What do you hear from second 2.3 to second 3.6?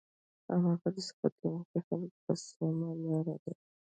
سمه لار دي